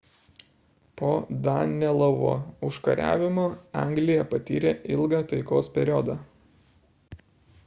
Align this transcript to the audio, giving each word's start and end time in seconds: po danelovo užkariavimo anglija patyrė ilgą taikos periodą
po 1.01 1.11
danelovo 1.47 2.31
užkariavimo 2.69 3.45
anglija 3.85 4.27
patyrė 4.35 4.73
ilgą 4.97 5.21
taikos 5.35 5.71
periodą 5.79 6.19